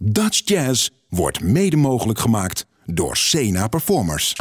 [0.00, 4.36] Dutch Jazz wordt mede mogelijk gemaakt door Sena Performers.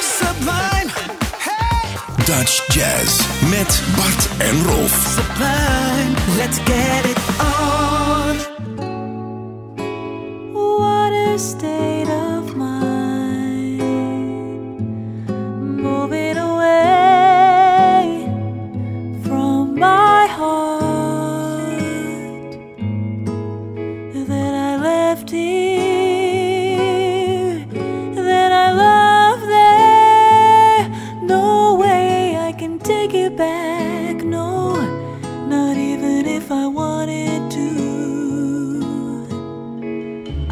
[0.00, 0.90] Sublime,
[1.36, 5.18] hey, Dutch Jazz met Bart en Rolf.
[5.18, 7.82] sublime, let's get it on.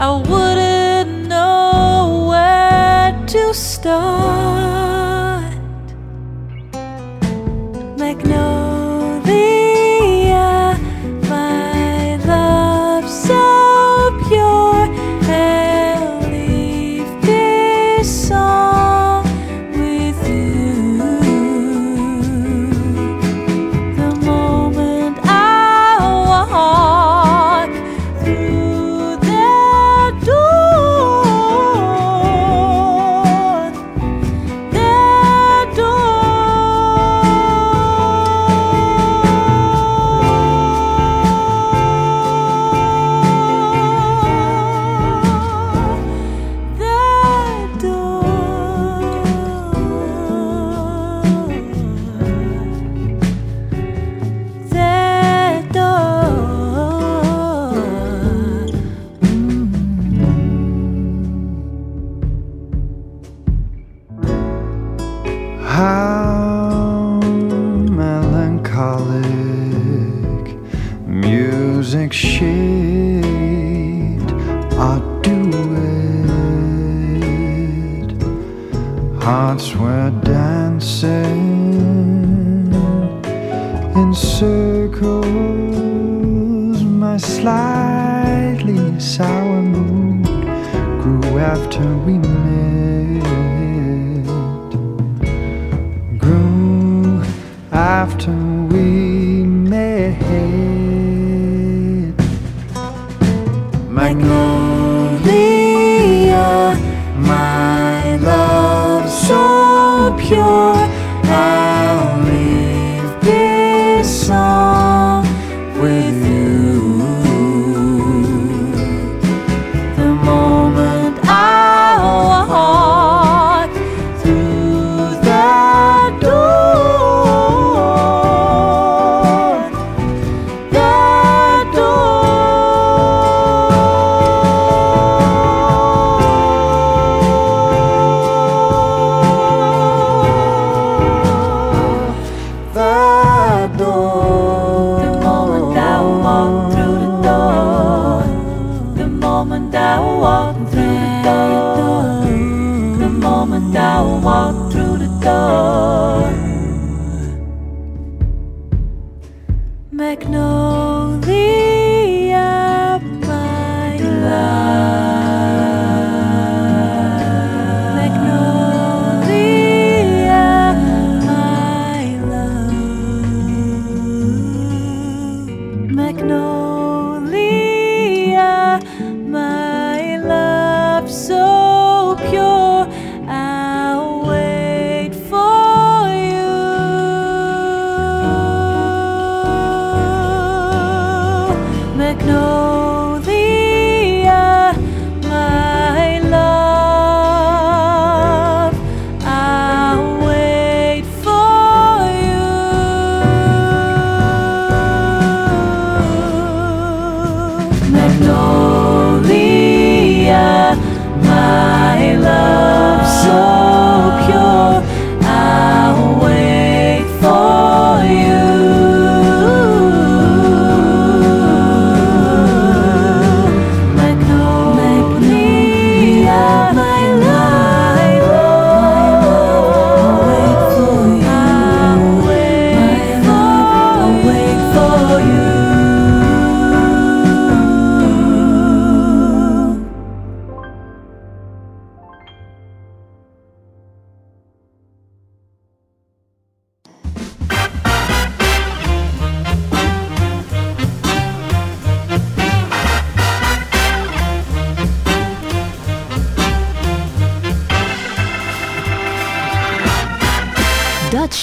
[0.02, 4.59] I wouldn't know where to start.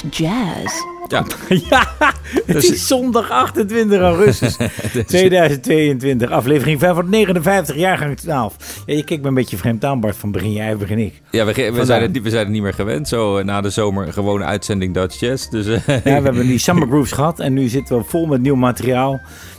[0.01, 0.73] Dutch Jazz.
[1.07, 1.25] Ja,
[1.69, 1.87] Ja,
[2.45, 4.57] het is zondag 28 augustus
[5.07, 8.55] 2022, aflevering 559, jaargang 12.
[8.85, 11.21] Ja, je kijkt me een beetje vreemd aan, Bart, van begin jij begin ik?
[11.31, 13.07] ja we, zijn het, niet- we zijn het niet meer gewend.
[13.07, 15.49] Zo eh, na de zomer een gewone uitzending Dutch Jazz.
[15.49, 18.41] Dus eh, Ja, we hebben die Summer Grooves gehad en nu zitten we vol met
[18.41, 19.11] nieuw materiaal.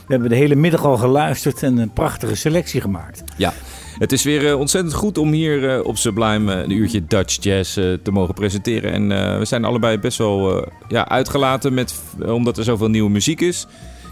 [0.07, 3.23] We hebben de hele middag al geluisterd en een prachtige selectie gemaakt.
[3.37, 3.53] ja,
[3.99, 7.43] het is weer eh, ontzettend goed om hier eh, op Sublime eh, een uurtje Dutch
[7.43, 8.91] Jazz te mogen presenteren.
[8.91, 11.93] En we zijn allebei best wel ja, uitgelaten met,
[12.25, 13.67] omdat er zoveel nieuwe muziek is.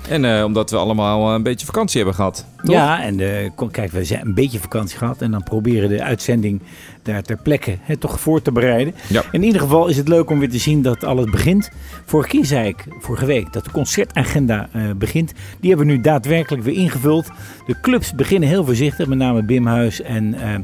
[0.10, 2.46] En omdat we allemaal een beetje vakantie hebben gehad.
[2.68, 2.76] Toch?
[2.76, 6.04] Ja, en de, kom, kijk, we zijn een beetje vakantie gehad en dan proberen de
[6.04, 6.62] uitzending
[7.04, 8.94] daar ter plekke hè, toch voor te bereiden.
[9.10, 9.24] Ja.
[9.32, 11.70] In ieder geval is het leuk om weer te zien dat alles begint.
[12.06, 15.34] Vorige keer zei ik, vorige week, dat de concertagenda eh, begint.
[15.60, 17.28] Die hebben we nu daadwerkelijk weer ingevuld.
[17.66, 20.56] De clubs beginnen heel voorzichtig, met name Bimhuis en eh,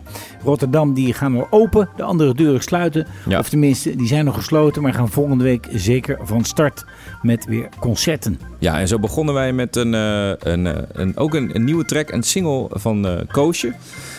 [0.44, 0.94] Rotterdam.
[0.94, 3.08] Die gaan nog open, de andere deuren sluiten.
[3.28, 3.40] Ja.
[3.40, 6.86] Of tenminste, die zijn nog gesloten, maar gaan volgende week zeker van start
[7.22, 8.40] met weer concerten.
[8.60, 11.86] Ja, en zo begonnen wij met een, eh, een, eh, een, ook een, een nieuwe
[11.94, 13.74] track, een single van eh Koosje.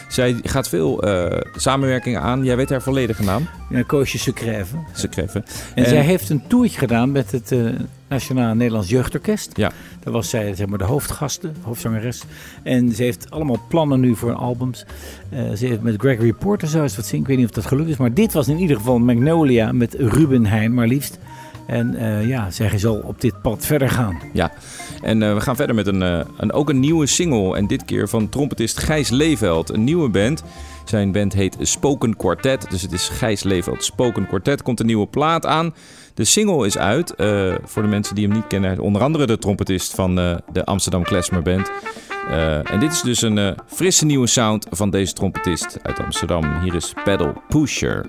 [0.08, 2.44] Zij gaat veel eh, samenwerkingen aan.
[2.44, 3.48] Jij weet haar volledige naam.
[3.70, 4.76] Ja, Koosje Secrève.
[4.94, 5.44] Ze kreven.
[5.74, 7.60] En, zij heeft een toertje gedaan met het eh,
[8.08, 9.56] Nationaal Nederlands Jeugdorkest.
[9.56, 9.72] Ja.
[10.02, 12.22] Daar was zij zeg maar, de hoofdgasten, hoofdzangeres.
[12.62, 14.84] En ze heeft allemaal plannen nu voor albums.
[15.30, 17.22] Ze heeft met Gregory Porter zo eens wat zingen.
[17.22, 17.96] Ik weet niet of dat gelukt is.
[17.96, 21.18] Maar dit was in ieder geval Magnolia met Ruben Heijn, maar liefst.
[21.66, 24.20] En ja, zij zal op dit pad verder gaan.
[24.32, 24.52] Ja,
[25.04, 27.56] en eh, we gaan verder met een, eh, een, ook een nieuwe single.
[27.56, 29.70] En dit keer van trompetist Gijs Leeveld.
[29.70, 30.42] Een nieuwe band.
[30.84, 32.66] Zijn band heet Spoken Quartet.
[32.70, 34.62] Dus het is Gijs Leeveld Spoken Quartet.
[34.62, 35.74] Komt een nieuwe plaat aan.
[36.14, 37.14] De single is uit.
[37.14, 38.78] eh, voor de mensen die hem niet kennen.
[38.78, 40.14] Onder andere de trompetist van
[40.52, 41.70] de Amsterdam Klezmer Band.
[42.64, 46.60] En dit is dus een frisse nieuwe sound van deze trompetist uit Amsterdam.
[46.62, 48.06] Hier is Pedal Pusher.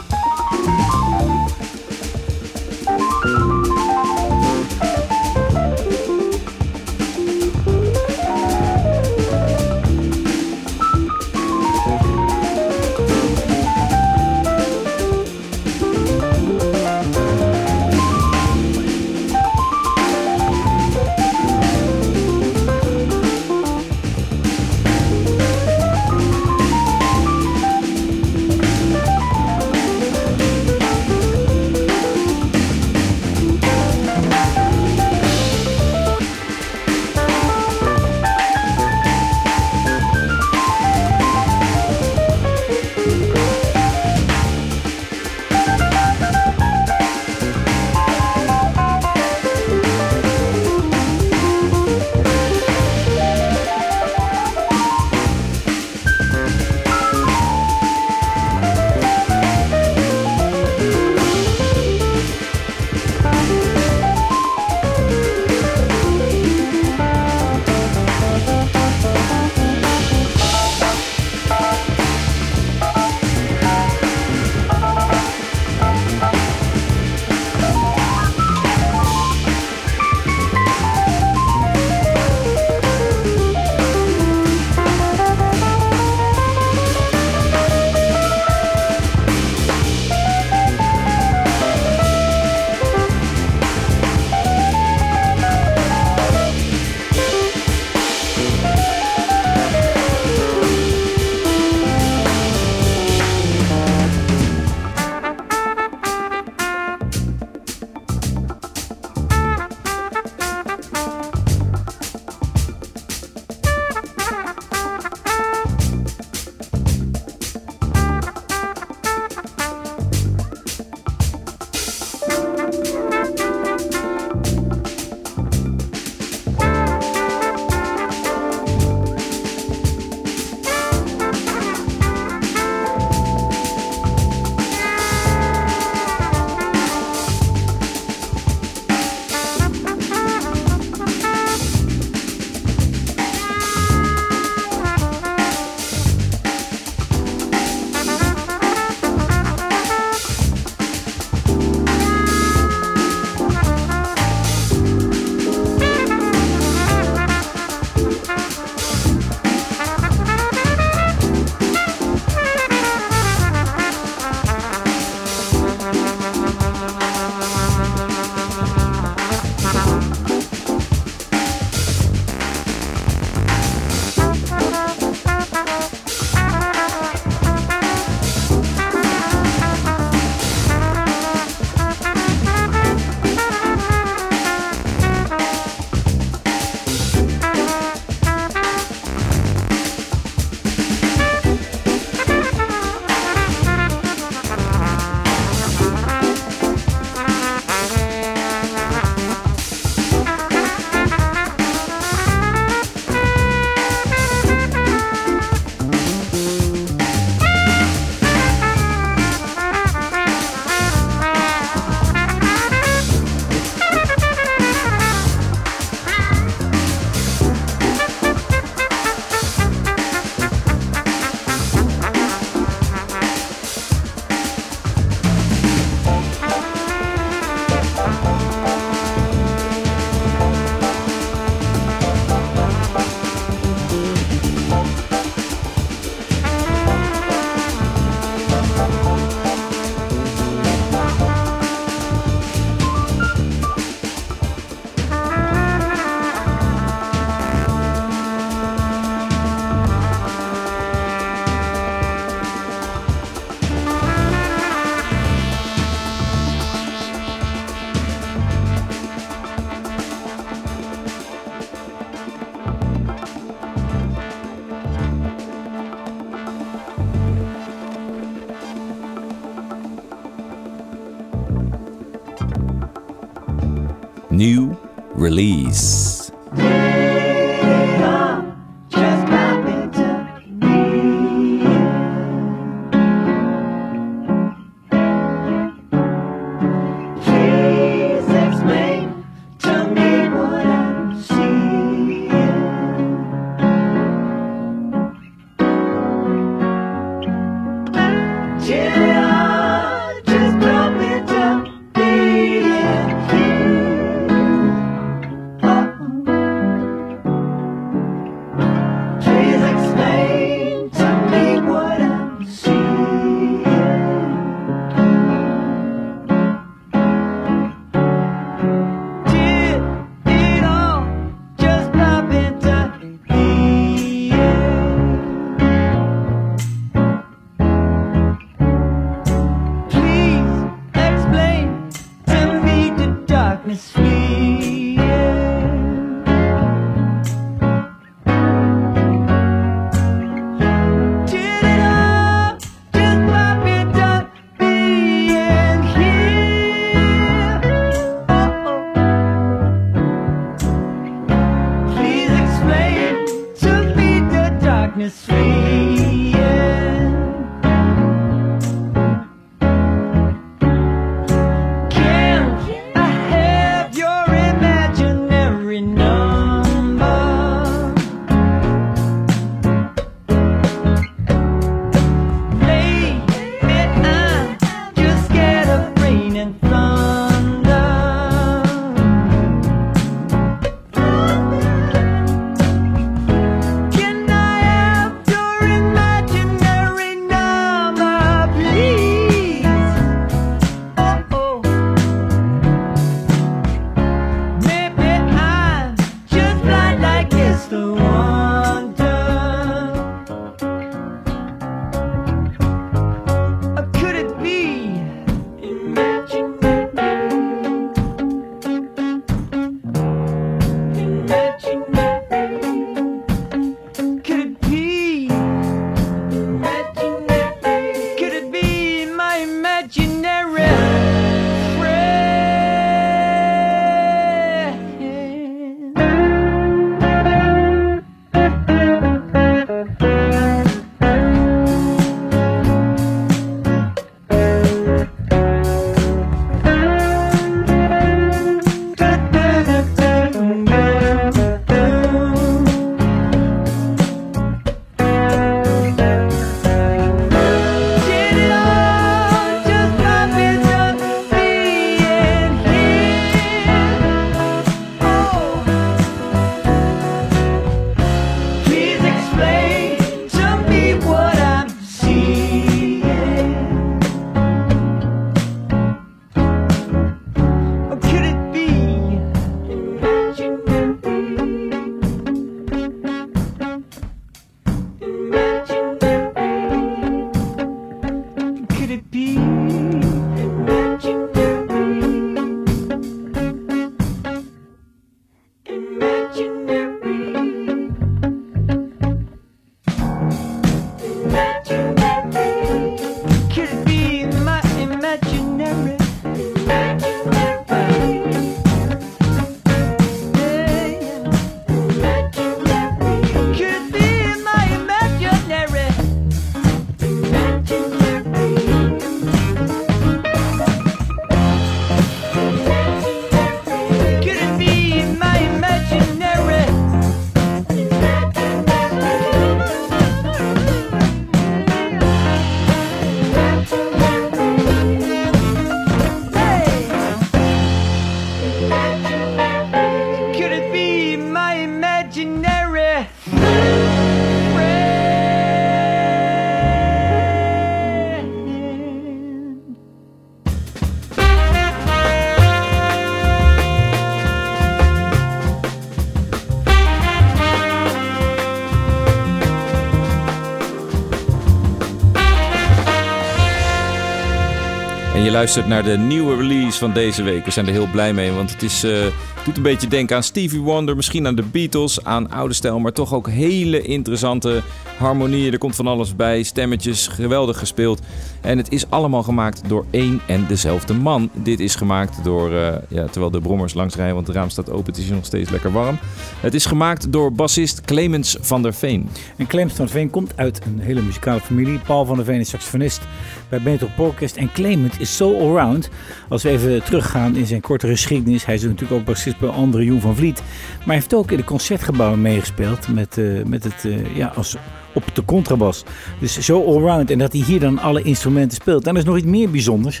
[555.40, 557.44] Luistert naar de nieuwe release van deze week.
[557.44, 559.06] We zijn er heel blij mee, want het is, eh,
[559.56, 563.14] een beetje denken aan Stevie Wonder, misschien aan de Beatles, aan oude stijl, maar toch
[563.14, 564.62] ook hele interessante
[564.98, 565.52] harmonieën.
[565.52, 568.00] Er komt van alles bij, stemmetjes, geweldig gespeeld.
[568.40, 571.30] En het is allemaal gemaakt door één en dezelfde man.
[571.32, 574.70] Dit is gemaakt door, eh, ja, terwijl de brommers langs rijden, want het raam staat
[574.70, 575.98] open, het is nog steeds lekker warm.
[576.40, 579.08] Het is gemaakt door bassist Clemens van der Veen.
[579.36, 581.78] En Clemens van der Veen komt uit een hele muzikale familie.
[581.78, 583.00] Paul van der Veen is saxofonist
[583.48, 584.36] bij Benetop Orkest.
[584.36, 585.88] En Clemens is zo allround.
[586.28, 588.44] Als we even teruggaan in zijn korte geschiedenis.
[588.44, 590.42] Hij is natuurlijk ook bassist bij André Joen van Vliet.
[590.78, 592.88] Maar hij heeft ook in de concertgebouwen meegespeeld.
[592.88, 594.56] Met, eh, met het, eh, ja, als,
[594.94, 595.84] op de contrabas.
[596.20, 597.10] Dus zo allround.
[597.10, 598.86] En dat hij hier dan alle instrumenten speelt.
[598.86, 600.00] En er is nog iets meer bijzonders.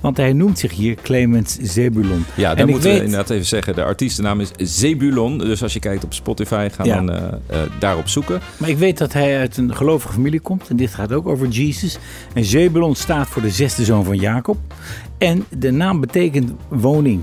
[0.00, 2.24] Want hij noemt zich hier Clemens Zebulon.
[2.36, 3.74] Ja, ik moeten we weet- inderdaad even zeggen.
[3.74, 5.38] De artiestennaam is Zebulon.
[5.38, 6.94] Dus als je kijkt op Spotify, ga Ja.
[6.94, 8.40] dan eh, eh, daarop zoeken.
[8.56, 10.68] Maar ik weet dat hij uit een gelovige familie komt.
[10.68, 11.98] En dit gaat ook over Jesus.
[12.34, 14.56] En Zebulon staat voor de zesde zoon van Jacob.
[15.18, 17.20] En de naam betekent woning.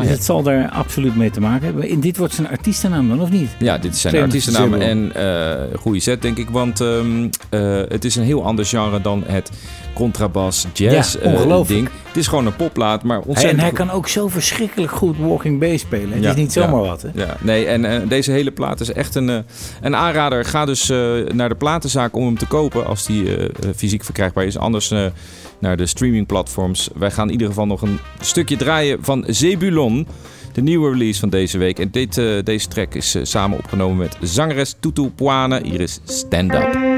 [0.00, 0.10] Dus ja.
[0.10, 1.88] het zal daar absoluut mee te maken hebben.
[1.88, 3.48] En dit wordt zijn artiestennaam dan, of niet?
[3.58, 5.12] Ja, dit zijn Clemens artiestennamen Zebulon.
[5.12, 6.50] en eh goede set, denk ik.
[6.50, 9.50] Want ehm, eh, het is een heel ander genre dan het
[9.94, 11.68] contrabas jazz Ja, ongelooflijk.
[11.68, 11.88] ding.
[12.08, 15.60] Het is gewoon een popplaat, maar ontzettend en hij kan ook zo verschrikkelijk goed walking
[15.60, 16.12] bass spelen.
[16.12, 17.08] Het Ja, is niet zomaar wat, hè?
[17.14, 19.44] Ja, nee, en eh, deze hele plaat is echt een,
[19.80, 20.44] een aanrader.
[20.44, 20.88] Ga dus
[21.32, 23.28] naar de platenzaak om hem te kopen als die
[23.76, 24.58] fysiek verkrijgbaar is.
[24.58, 24.94] Anders
[25.62, 26.90] naar de streamingplatforms.
[26.94, 30.06] Wij gaan in ieder geval nog een stukje draaien van Zebulon.
[30.52, 31.78] De nieuwe release van deze week.
[31.78, 35.60] En dit, eh, deze track is eh, samen opgenomen met zangeres Tutu Puane.
[35.64, 36.91] Hier is Stand Up.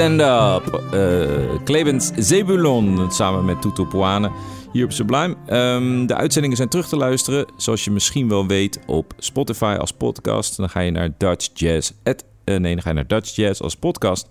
[0.00, 0.80] Stand Up.
[0.92, 4.30] Eh Clemens Zebulon samen met Tutu Poane
[4.72, 5.36] hier op Sublime.
[5.46, 9.92] Ehm, de uitzendingen zijn terug te luisteren, zoals je misschien wel weet, op Spotify als
[9.92, 10.56] podcast.
[10.56, 11.92] Dan ga je naar Dutch Jazz.
[12.04, 14.28] at- eh, nee, dan ga je naar Dutch Jazz als podcast.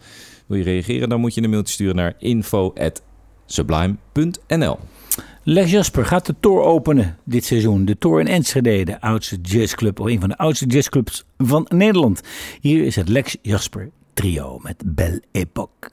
[0.48, 4.80] Wil je reageren, dan moet je een mailtje sturen naar info.sublime.nl.
[5.44, 7.86] Lex Jasper gaat de Tour openen dit seizoen.
[7.86, 12.22] De Tour in Enschede, de oudste jazzclub, of een van de oudste jazzclubs van Nederland.
[12.62, 15.92] Hier is het Lex Jasper trio met Belle Époque.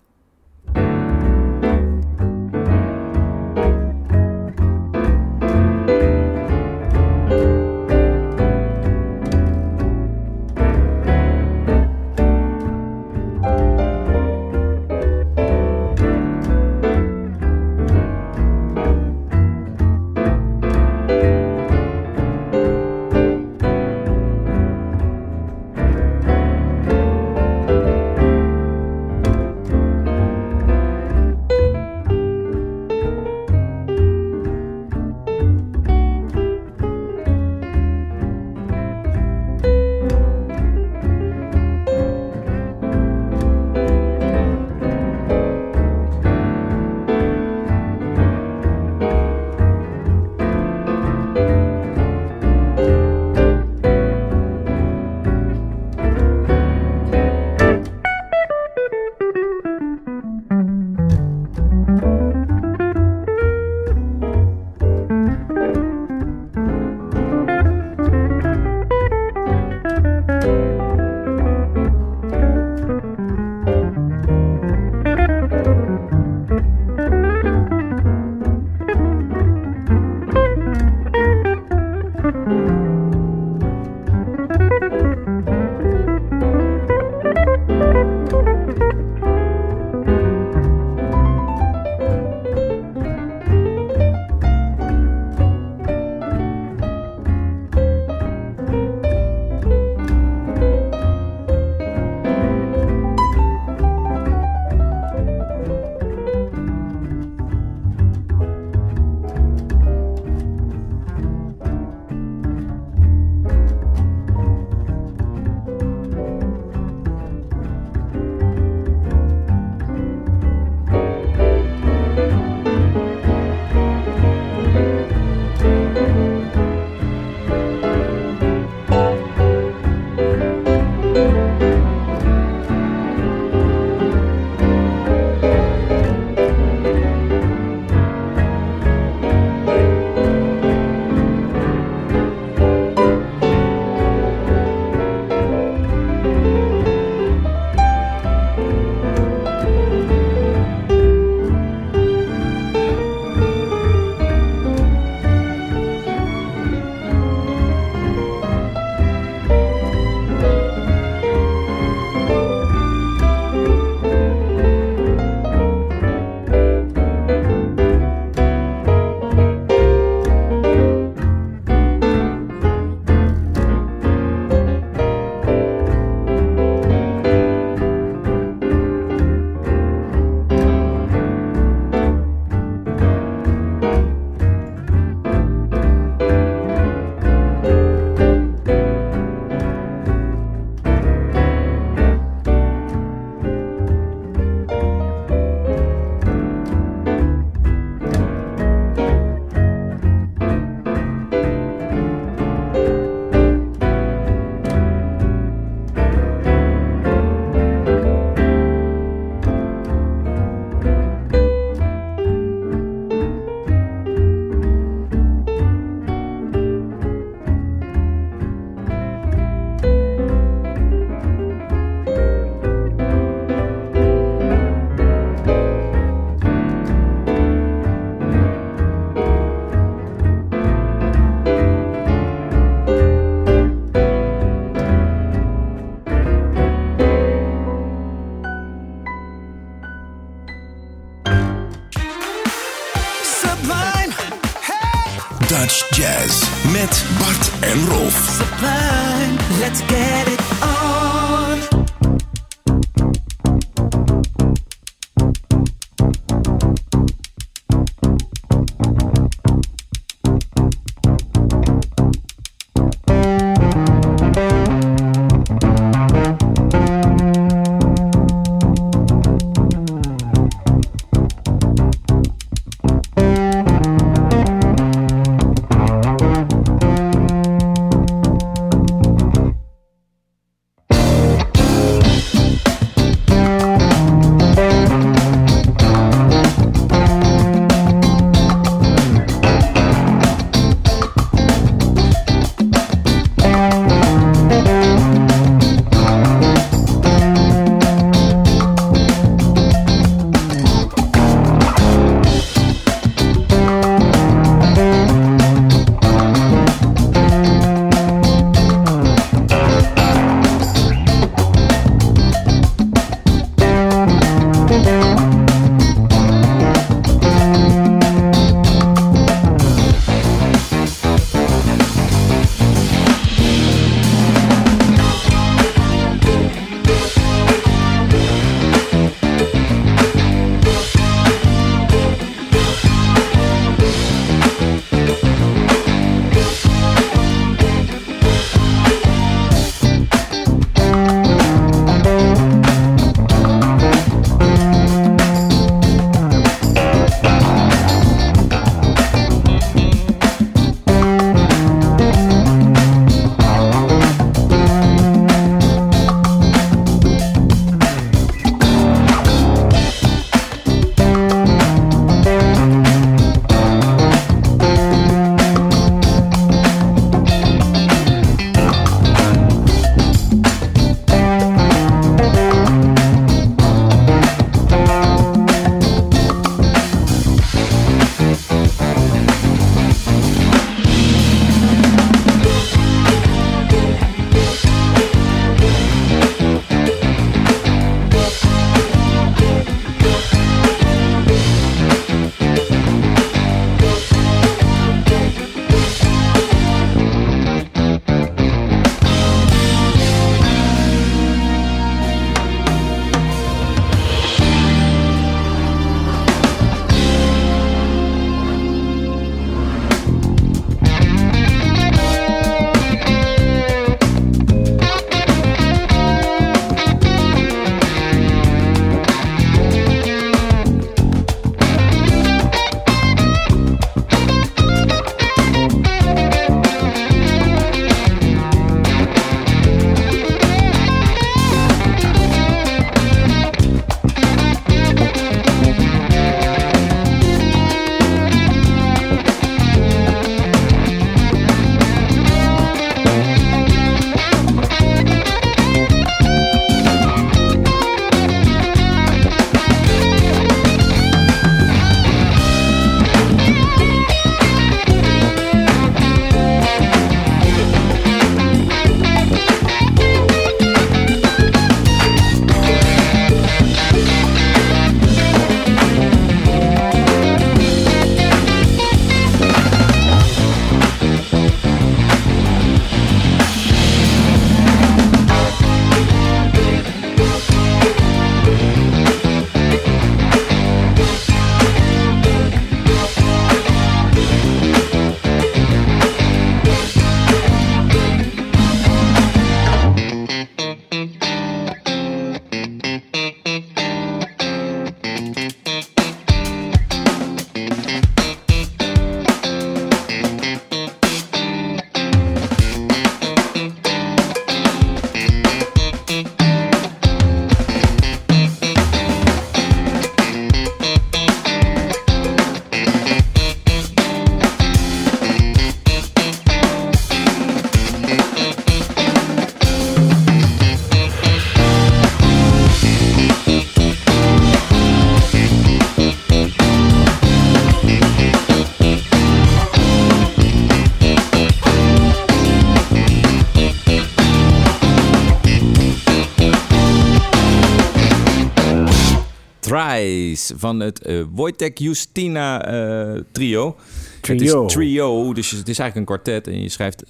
[540.56, 543.76] Van het eh, Wojtek Justina eh, trio.
[544.20, 544.36] Trio.
[544.36, 547.04] Het is trio, dus het is eigenlijk een kwartet en je schrijft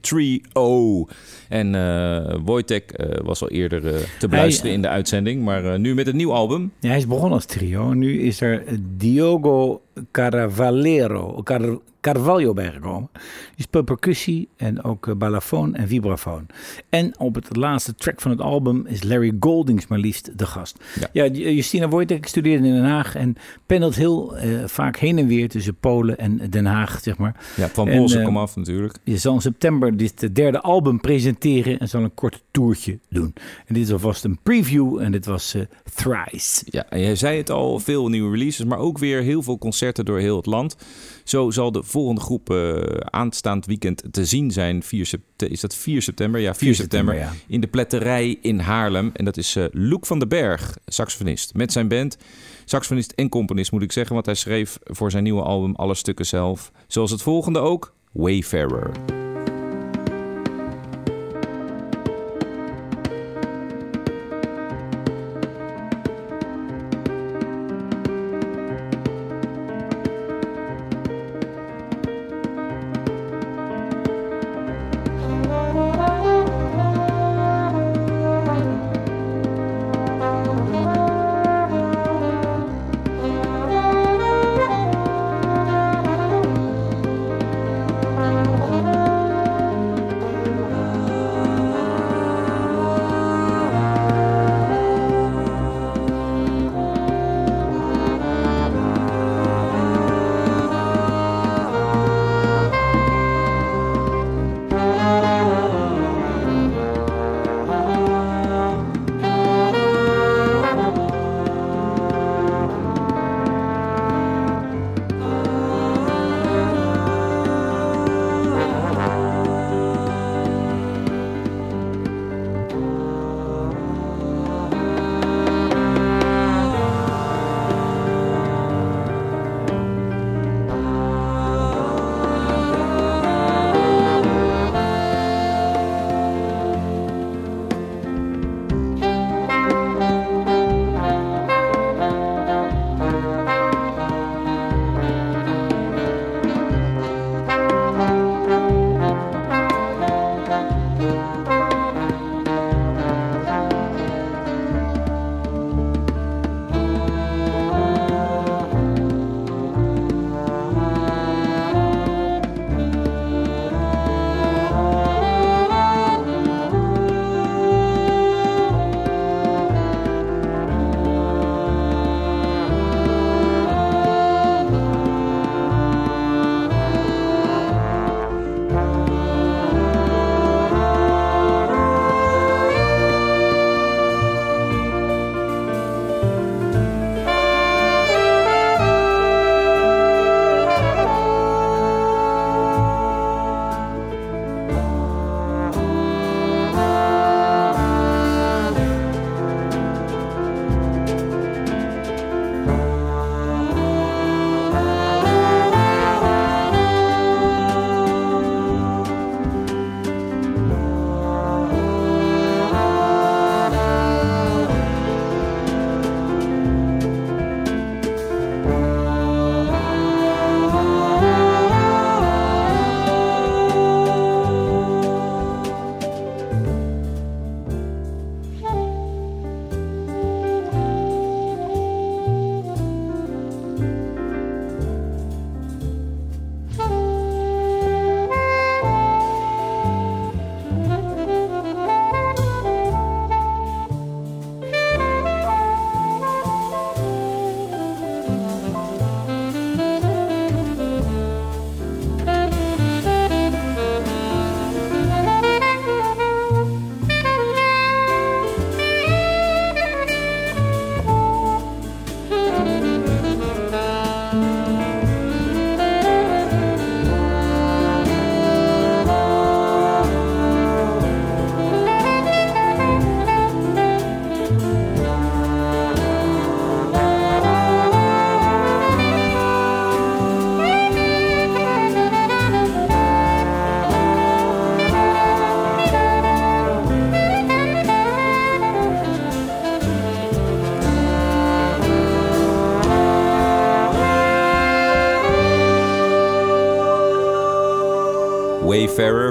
[0.00, 1.06] trio.
[1.48, 6.16] En eh Wojtek was al eerder te beluisteren in de uitzending, maar nu met een
[6.16, 6.72] nieuw album.
[6.80, 7.92] Ja, hij is begonnen als trio.
[7.92, 8.64] Nu is er
[8.96, 13.10] Diogo Caravallero, Car Carvalho bijgekomen.
[13.54, 16.46] Die speelt percussie en ook eh, balafoon en vibrafoon.
[16.88, 20.78] En op het laatste track van het album is Larry Goldings maar liefst de gast.
[21.00, 21.08] Ja.
[21.12, 23.36] Ja, Justina Wojtek studeerde in Den Haag en
[23.66, 27.36] pendelt heel eh, vaak heen en weer tussen Polen en Den Haag, zeg maar.
[27.56, 28.98] Ja, van En, Bolsen eh, kom af natuurlijk.
[29.04, 33.32] Je zal in september dit eh, derde album presenteren en zal een kort toertje doen.
[33.66, 35.62] En dit is alvast een preview en dit was eh,
[35.94, 36.64] Thrice.
[36.64, 40.04] Ja, en jij zei het al, veel nieuwe releases, maar ook weer heel veel concerten
[40.04, 40.76] door heel het land.
[41.24, 44.82] Zo zal de volgende groep eh, aanstaand weekend te zien zijn.
[44.82, 46.40] 4 sept- is dat 4 september?
[46.40, 47.14] Ja, 4, 4 september.
[47.14, 49.10] september, In de pletterij in Haarlem.
[49.14, 51.54] En dat is eh Loek van den Berg, saxofonist.
[51.54, 52.16] Met zijn band.
[52.64, 56.26] Saxofonist en componist moet ik zeggen, want hij schreef voor zijn nieuwe album alle stukken
[56.26, 56.72] zelf.
[56.86, 58.90] Zoals het volgende ook, Wayfarer.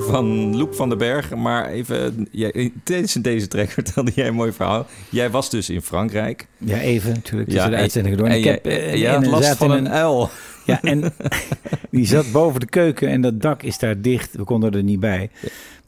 [0.10, 1.36] Van Loep van den Berg.
[1.36, 4.86] Maar even, jij, tijdens deze track vertelde jij een mooi verhaal.
[5.10, 6.48] Jij was dus in Frankrijk.
[6.58, 7.52] Ja, even natuurlijk.
[7.52, 8.28] Ja, de en- uitzendingen door.
[8.28, 10.30] En ik heb, eh, en jij had last van in een uil.
[10.66, 11.14] Ja, en
[11.92, 14.36] die zat boven de keuken en dat dak is daar dicht.
[14.36, 15.30] We konden er niet bij.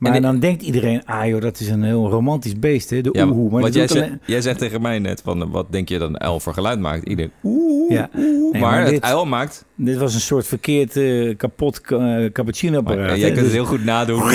[0.02, 3.02] Maar En- dan denkt iedereen, ah joh, dat is een heel romantisch beest, hè?
[3.02, 3.50] de Ja, oehoe.
[3.50, 6.54] Maar jij, alleen- zei tegen mij net van, wat denk je dat een uil voor
[6.54, 7.08] geluid maakt?
[7.08, 8.10] Iedereen, oeh, Ja.
[8.18, 8.52] oeh.
[8.52, 9.66] Nee, maar, maar het uil maakt...
[9.76, 13.08] Dit was een soort verkeerd eh, kapot uh, cappuccino-apparaat.
[13.08, 14.22] Maar, jij kunt het Dus- heel goed nadoen.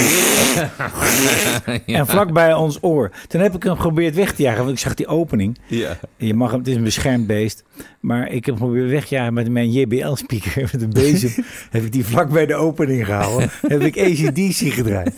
[1.87, 3.11] En vlak bij ons oor.
[3.29, 5.59] Toen heb ik hem geprobeerd weg te jagen, want ik zag die opening.
[5.67, 5.99] ja.
[6.17, 7.65] Je mag hem, het is een beschermd beest.
[8.01, 10.63] Maar ik heb hem geprobeerd wegjagen met mijn JBL-speaker.
[10.73, 13.51] Met een bezem heb ik die vlak bij de opening gehouden.
[13.69, 15.15] heb ik ACDC gedraaid.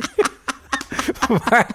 [1.50, 1.66] maar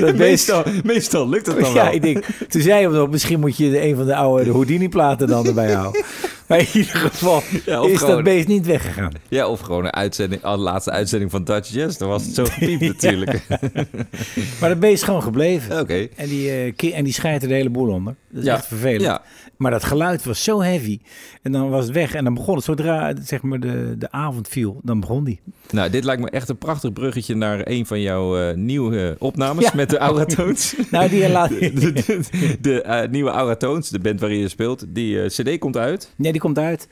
[0.00, 0.14] dat.
[0.14, 1.92] Meestal, meestal lukt het dan Ja, wel.
[1.92, 5.28] ik denk, toen zei hij nog, misschien moet je een van de oude de Houdini-platen
[5.28, 6.04] dan erbij houden.
[6.48, 9.12] Maar in ieder geval Ja, is gewoon- dat beest niet weggegaan.
[9.28, 11.96] Ja, of gewoon een uitzending, de laatste uitzending van Dutch Jazz.
[11.98, 13.42] Dan was het zo gepiept natuurlijk.
[14.60, 15.80] Maar dat beest is gewoon gebleven.
[15.80, 16.08] Oké.
[16.16, 18.14] En die, eh, ki- en die scheidt er de hele boel onder.
[18.30, 18.54] Dat is Ja.
[18.54, 19.02] echt vervelend.
[19.02, 19.22] Ja.
[19.56, 20.98] Maar dat geluid was zo heavy.
[21.42, 22.14] En dan was het weg.
[22.14, 25.40] En dan begon het, zodra zeg maar, de, de avond viel, dan begon die.
[25.70, 29.64] Nou, dit lijkt me echt een prachtig bruggetje naar een van jouw eh, nieuwe opnames
[29.64, 29.70] Ja.
[29.74, 30.74] met de Auratoons.
[30.90, 31.48] Nou, die laat...
[31.48, 35.76] de de, de eh, nieuwe Auratoons, de band waarin je speelt, die eh, cd komt
[35.76, 36.12] uit.
[36.16, 36.88] Nee, die komt uit.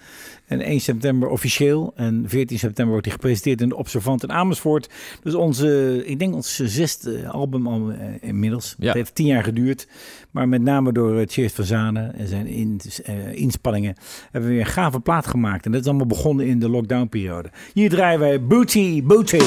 [0.47, 1.93] En 1 september officieel.
[1.97, 4.89] En 14 september wordt die gepresenteerd in de Observant in Amersfoort.
[5.23, 8.75] Dus onze, ik denk ons zesde album al eh, inmiddels.
[8.79, 8.87] Ja.
[8.87, 9.87] Het heeft tien jaar geduurd.
[10.31, 13.95] Maar met name door eh, Cheers van Zanen en zijn in- eh, inspanningen
[14.31, 15.65] hebben we weer een gave plaat gemaakt.
[15.67, 17.51] En dat is allemaal begonnen in de lockdown-periode.
[17.73, 19.03] Hier draaien wij Booty.
[19.03, 19.41] Booty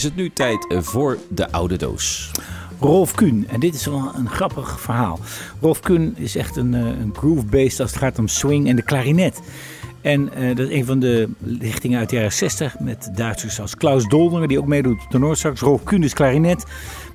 [0.00, 2.30] is het nu tijd eh, voor de oude doos.
[2.78, 3.46] Rolf Kuhn.
[3.48, 5.18] En dit is wel een grappig verhaal.
[5.60, 8.82] Rolf Kuhn is echt een, eh, een groove-based als het gaat om swing en de
[8.82, 9.40] klarinet.
[10.00, 13.76] En eh, dat is een van de lichtingen uit de jaren 60 met Duitsers als
[13.76, 15.60] Klaus Doldinger, die ook meedoet op de Noordsax.
[15.60, 16.64] Rolf Kuhn is klarinet.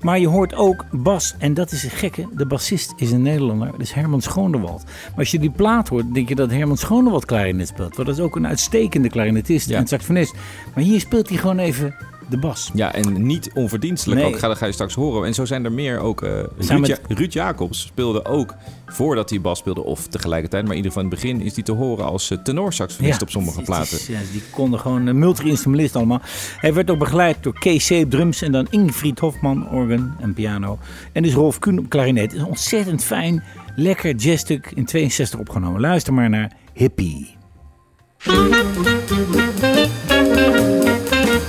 [0.01, 1.35] Maar je hoort ook bas.
[1.37, 2.27] En dat is het gekke.
[2.35, 3.71] De bassist is een Nederlander.
[3.71, 4.83] Dat is Herman Schoonewald.
[4.83, 7.95] Maar als je die plaat hoort, denk je dat Herman Schoonewald klarinet speelt.
[7.95, 9.77] Want dat is ook een uitstekende klarinetist Ja.
[9.77, 10.33] en saxofonist.
[10.75, 11.95] Maar hier speelt hij gewoon even
[12.29, 12.71] de bas.
[12.73, 14.29] Ja, en niet onverdienstelijk Nee.
[14.33, 14.39] ook.
[14.39, 15.27] Ga, dat ga je straks horen.
[15.27, 16.21] En zo zijn er meer ook.
[16.21, 18.53] eh Ruud, met- Ja- Ruud Jacobs speelde ook
[18.85, 20.63] voordat hij bas speelde of tegelijkertijd.
[20.63, 23.29] Maar in ieder geval in het begin is hij te horen als eh, tenorsaxofonist op
[23.29, 23.97] sommige is- platen.
[24.07, 26.21] Ja, die konden gewoon een multi-instrumentalist allemaal.
[26.57, 30.77] Hij werd ook begeleid door Seep drums en dan Ingrid Hofman organ en piano.
[31.11, 32.33] En dus Rolf Kuhn op klarinet.
[32.33, 33.43] Is een ontzettend fijn,
[33.75, 35.81] lekker jazzstuk in 62 opgenomen.
[35.81, 37.33] Luister maar naar Hippie.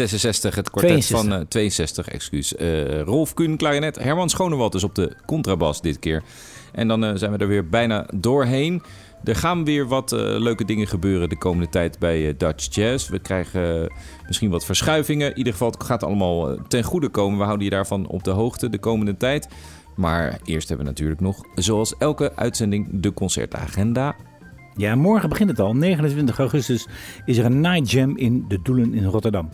[0.00, 1.18] ...1966, het kwartet 62.
[1.18, 1.32] van...
[1.32, 2.56] eh, 62, excuus.
[2.56, 3.98] Eh, Rolf Kuhn, klarinet.
[3.98, 6.22] Herman Schonewald dus op de contrabas dit keer.
[6.72, 8.82] En dan eh, zijn we er weer bijna doorheen.
[9.24, 13.08] Er gaan weer wat eh, leuke dingen gebeuren de komende tijd bij eh, Dutch Jazz.
[13.08, 13.96] We krijgen eh,
[14.26, 15.30] misschien wat verschuivingen.
[15.30, 17.38] In ieder geval, het gaat allemaal eh, ten goede komen.
[17.38, 19.48] We houden je daarvan op de hoogte de komende tijd.
[19.96, 24.16] Maar eerst hebben we natuurlijk nog, zoals elke uitzending, de concertagenda.
[24.78, 25.74] Ja, morgen begint het al.
[25.74, 26.86] 29 augustus
[27.24, 29.48] is er een night jam in de Doelen in Rotterdam.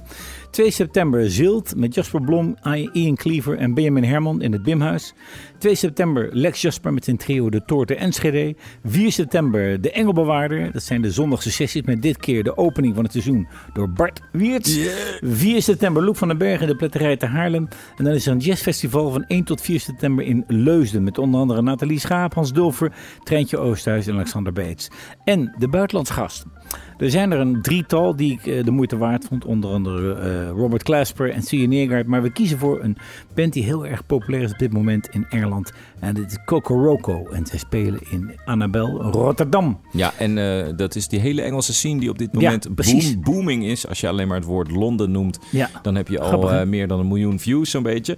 [0.55, 2.57] 2 september Zilt met Jasper Blom,
[2.93, 5.15] Ian Cleaver en Benjamin Herman in het Bimhuis.
[5.59, 8.57] 2 september Lex Jasper met zijn trio De Toorte Enschede.
[8.85, 10.73] 4 september De Engelbewaarder.
[10.73, 14.21] Dat zijn de zondagse sessies met dit keer de opening van het seizoen door Bart
[14.33, 14.79] Wiertz.
[15.21, 17.69] 4 september Loek van den Berg in de Pletterij te Haarlem.
[17.97, 21.05] En dan is er een jazzfestival van 1 tot 4 september in Leusden.
[21.05, 22.93] Met onder andere Nathalie Schaap, Hans Dulfer,
[23.23, 24.91] Treintje Oosthuis en Alexander Beets.
[25.25, 26.53] En de buitenlandsgasten.
[26.99, 29.45] Er zijn er een drietal die ik eh, de moeite waard vond.
[29.45, 32.07] Onder andere eh, Robert Clasper en Sia Neergaard.
[32.07, 32.97] Maar we kiezen voor een
[33.35, 35.73] band die heel erg populair is op dit moment in Engeland.
[36.01, 37.27] En dit is Kokoroko.
[37.33, 39.81] En zij spelen in Annabel Rotterdam.
[39.93, 43.21] Ja, en eh, dat is die hele Engelse scene die op dit Ja, moment boom-
[43.23, 43.89] booming is.
[43.89, 47.01] Als je alleen maar het woord Londen noemt, Ja, dan heb je al meer dan
[47.01, 48.17] een miljoen views zo'n beetje.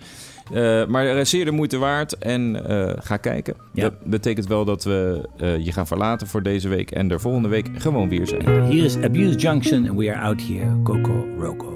[0.52, 3.54] Eh, maar er zeer de moeite waard en eh, ga kijken.
[3.72, 3.82] Ja.
[3.82, 7.48] Dat betekent wel dat we eh, je gaan verlaten voor deze week en er volgende
[7.48, 8.64] week gewoon weer zijn.
[8.64, 10.82] hier is Abuse Junction and we are out here.
[10.82, 11.66] Kokoroko.
[11.66, 11.75] Thank